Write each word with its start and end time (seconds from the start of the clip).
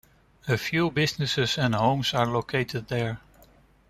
A 0.47 0.57
few 0.57 0.89
businesses 0.89 1.59
and 1.59 1.75
homes 1.75 2.15
are 2.15 2.25
located 2.25 2.87
there. 2.87 3.19